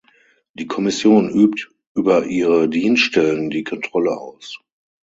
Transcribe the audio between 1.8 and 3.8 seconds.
über ihre Dienststellen die